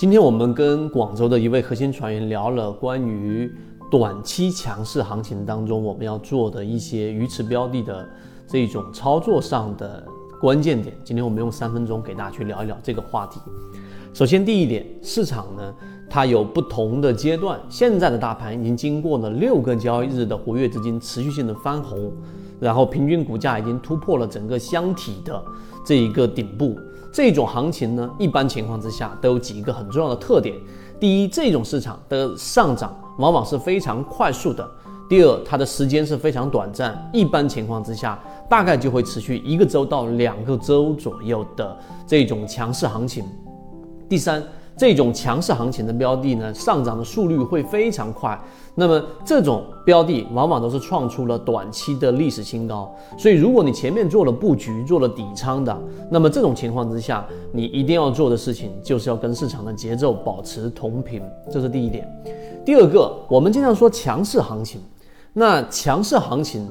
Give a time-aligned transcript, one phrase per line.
[0.00, 3.54] 今天我们跟广州的一位核心船员聊了关于
[3.90, 8.08] 短期强势行情当中我们要做的一些鱼池标的的
[8.46, 10.02] 这种操作上的
[10.40, 10.96] 关键点。
[11.04, 13.38] 今天我们用三分钟给大家去聊一聊这个话题。
[14.14, 15.74] 首先，第一点，市场呢
[16.08, 17.60] 它有不同的阶段。
[17.68, 22.10] 现在的大盘已经经过了六个交易日的活跃资金持续性的翻红，
[22.58, 25.40] 然后平均股价已经突破了整个箱体的
[25.84, 26.76] 这一个顶部。
[27.12, 30.56] 这种行情呢，一般情况之下都有几个很重要的特点。
[30.98, 34.64] 第一，这种市场的上涨往往是非常快速的；
[35.08, 38.18] 第二，它的时间是非常短暂，一般情况之下
[38.50, 41.74] 大概就会持续一个周到两个周左右的
[42.06, 43.24] 这种强势行情；
[44.08, 44.42] 第三。
[44.76, 48.40] 这种强势行情的标的呢，上涨的速率会非常快。
[48.74, 52.90] 那么这种标的往往都是创出了短期的历史新高。
[53.18, 55.78] 所以，如果你前面做了布局、做了底仓的，
[56.10, 61.20] 那么这种情况之下，你一定要做的事情就是要跟市场的节奏保持同频，
[61.52, 62.08] 这是第一点。
[62.64, 64.80] 第二个，我们经常说强势行情，
[65.34, 66.66] 那强势行情，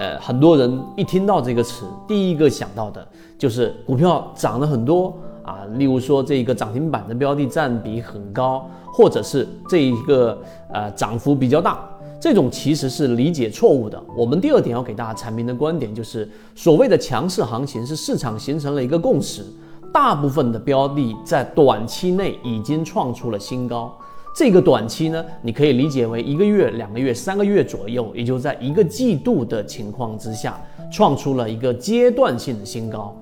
[0.00, 3.06] 呃，很多人一听到这个词，第一个想到的
[3.36, 5.14] 就是股票涨了很多。
[5.42, 10.38] 啊，例如说这个涨停板的标的占比很高，或者是这一个
[10.72, 11.86] 呃涨幅比较大，
[12.20, 14.00] 这种其实是理解错误的。
[14.16, 19.44] 我们第二点要给大家阐明的观点就是，所谓的强势行情是市场形成了一个共识，
[19.92, 23.94] 大部分的标的在短期内已经创出了新高。
[24.34, 33.16] 这个短期呢，你可以理解为一个月、两个月、三个月左右，也就在一个季度的情况之下，创出了一个阶段性的新高。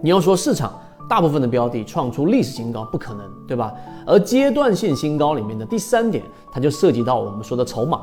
[0.00, 0.80] 你要说市场。
[1.06, 3.74] 大部分的标的创出历史新高不可能，对吧？
[4.06, 8.00] 而阶段性新高里面的第三点，它就涉及到我们说的筹码。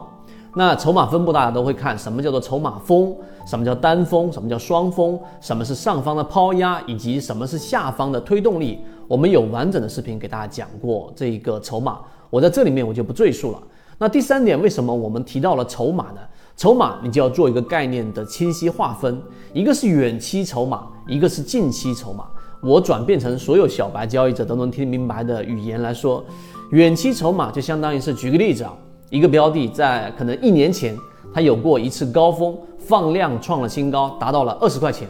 [0.54, 3.12] 那筹码分布大家都会看，什么叫做筹码峰？
[3.48, 4.32] 什么叫单峰？
[4.32, 5.20] 什么叫双峰？
[5.40, 6.80] 什么是上方的抛压？
[6.86, 8.82] 以及什么是下方的推动力？
[9.08, 12.02] 我们有完整的视频给大家讲过这个筹码，
[12.32, 13.62] 我在这里面我就不赘述了。
[14.00, 16.22] 那第三点，为什么我们提到了筹码呢？
[16.58, 19.22] 筹码你就要做一个概念的清晰划分，
[19.54, 22.26] 一个是远期筹码，一个是近期筹码。
[22.62, 26.24] 我转变成所有小白交易者都能听明白的语言来说，
[26.72, 28.74] 远期筹码就相当于是，举个例子啊，
[29.10, 30.96] 一个标的在可能一年前
[31.34, 35.08] 它有过一次高峰，放量创了新高，达到了二十块钱，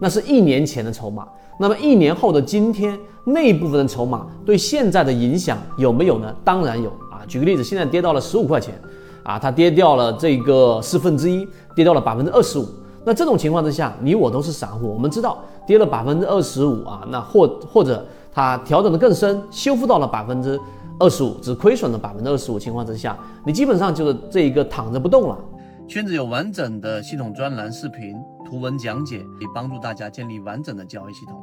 [0.00, 1.28] 那是一年前的筹码。
[1.58, 6.34] 那么一年后的今天，那部分的筹码对现在的影响有没有呢？
[6.42, 7.20] 当然有啊。
[7.28, 8.74] 举个例子，现在跌到了十五块钱，
[9.22, 12.66] 啊，它跌掉了这个四分之一，跌掉了百分之二十五。
[13.04, 20.58] 那这种情况之下，你我都是散户，我们知道跌了百分之二十五啊，那或或者它调整的更深，修复到了百分之
[20.98, 25.38] 二十五，只亏损了百分之二十五情况之下，你基本上就是这一个躺着不动了。
[25.86, 28.16] 圈子有完整的系统专栏视频、
[28.50, 31.40] 图文讲解，可以帮助大家建立完整的交易系统。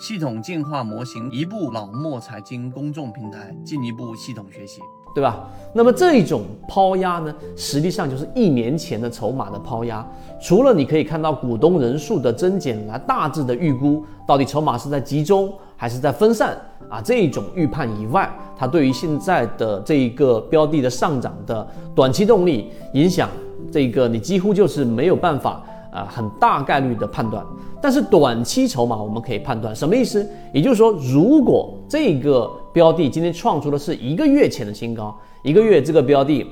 [0.00, 4.80] 系统进化模型，一步老莫财经公众平台，进一步系统学习。
[5.14, 5.48] 对吧？
[5.74, 10.06] 那么这种抛压呢，实际上就是一年前的筹码的抛压。
[10.40, 16.58] 除了你可以看到股东人数的增减来大致的预估到底筹码是在集中还是在分散
[16.90, 23.28] 啊这种预判以外，它对于现在的这一个标的的上涨的短期动力影响，
[23.70, 25.62] 这个你几乎就是没有办法。
[25.96, 27.42] 啊，很大概率的判断，
[27.80, 30.28] 但是短期筹码我们可以判断什么意思？
[30.52, 36.46] 也就是说，如果这个标的今天创出的是一个月前的新高，一个月这个标的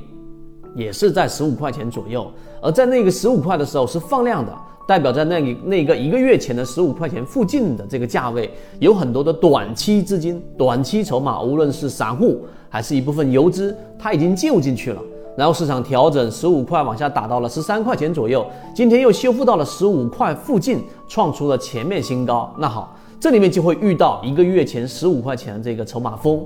[0.74, 2.26] 也是在十五块钱左右，
[2.62, 4.50] 而在那个十五块的时候是放量的，
[4.88, 12.40] 代表在那里那个一个月前的十五块钱附近的这个价位，有很多的短期资金、短期筹码，无论是散户
[12.70, 15.02] 还是一部分游资，它已经救进去了。
[15.36, 22.54] 然后市场调整十五块往下打到了十三块钱左右，今天又修复到了十五块附近，创出了前面新高。
[22.56, 26.40] 那好，这里面就会遇到一个月前十五块钱的这个筹码峰。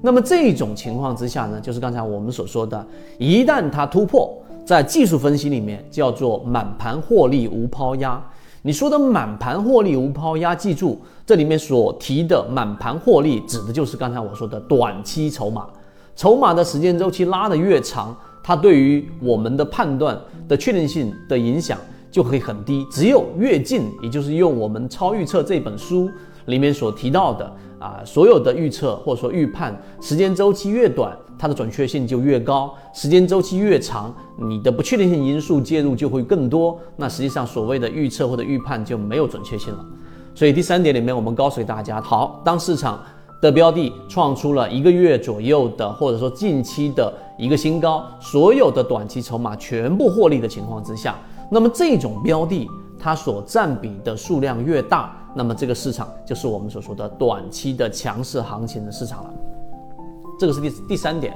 [0.00, 2.84] 那么这种情况之下呢，就是刚才我们所说的，
[3.16, 4.28] 一旦它突破，
[4.66, 8.20] 在技术分析里面叫做满盘获利无抛压。
[8.62, 15.68] 你说的满盘获利无抛压，记住这里面所提的满盘获利，指的就是刚才我说的短期筹码，
[16.16, 18.12] 筹码的时间周期拉得越长。
[18.42, 20.18] 它对于我们的判断
[20.48, 21.78] 的确定性的影响
[22.10, 26.10] 就会很低，只有越近，也就是用我们超预测这本书
[26.46, 36.78] 里面所提到的啊，所有的预测或者说预判时间周期越短，它的准确性就越高；时间周期越长，你的不确定性因素介入就会更多。
[36.96, 39.84] 那实际上所谓的预测或者预判就没有准确性了。
[40.34, 43.00] 所以第三点里面，我们告诉大家，好，当市场。
[43.42, 51.18] 的标的创出了一个月左右的，或者说近期的一个新高，所有的短期筹码全部获利的情况之下，
[51.50, 59.30] 那么这种标的它所占比的数量越大，那么这个市场就是我们所说的短期的强势行情的市场了。
[60.38, 61.34] 这个是第第三点。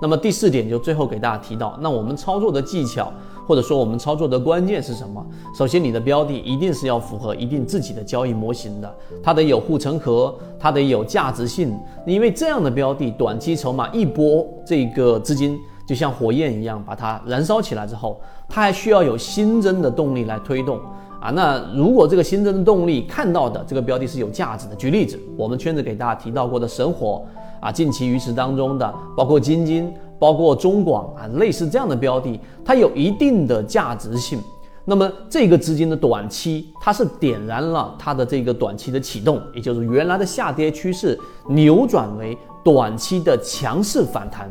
[0.00, 3.12] 那么第四点就最后给大家提到，那我们操作的技巧
[3.48, 5.24] 或者说我们操作的关键是什么？
[5.56, 11.74] 首先，你的标的一定是要符合一定自己的交易模型的，它得有护城河，它得有价值性，
[12.06, 15.58] 因为这样的标的短期筹码一波这个资金
[15.88, 20.78] 就像火焰一样把它燃烧起来之后，它还需要有新增的动力来推动
[21.18, 21.30] 啊。
[21.30, 27.24] 那如果这个新增的动力看到的这个标的是有价值的，举例子，我们圈子给大家提到过的神火。
[27.60, 34.40] 啊，近期鱼池当中的，包括金金，包括中广啊，类似这样的标的，它有一定的价值性。
[34.84, 41.18] 那么这个资金的短期，它是点燃了它的这个短期的启动，也就是原来的下跌趋势
[41.48, 44.50] 扭转为短期的强势反弹。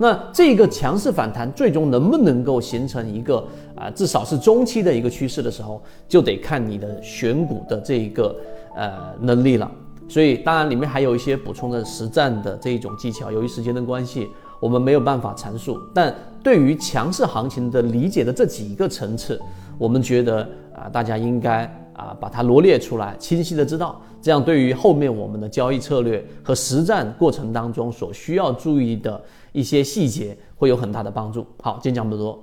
[0.00, 3.42] 那这个强势反弹最终能不能够形成一个
[3.74, 8.36] 啊，至少是中期的一个趋势的时候，就得看你的选股的这一个
[8.76, 9.68] 呃能力了。
[10.08, 13.32] 所以，当然里面还有一些补充的实战的这一种技巧。
[13.32, 14.28] 由于时间的关系，
[14.60, 15.80] 我们没有办法阐述。
[15.94, 19.40] 但对于强势行情的理解的这几个层次，
[19.76, 21.64] 我们觉得啊，大家应该
[21.94, 29.20] 啊把它罗列出来，清晰的知道，这样对于后面我们的交易策略和实战过程当中所需要注意的
[29.52, 31.46] 一些细节，会有很大的帮助。
[31.62, 32.42] 好，今天讲这么多。